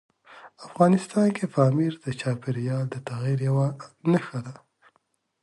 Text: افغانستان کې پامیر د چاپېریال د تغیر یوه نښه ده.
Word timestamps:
افغانستان 0.67 1.27
کې 1.37 1.45
پامیر 1.55 1.93
د 2.03 2.07
چاپېریال 2.21 2.85
د 2.91 2.95
تغیر 3.07 3.39
یوه 3.49 3.67
نښه 4.11 4.39
ده. 4.45 4.55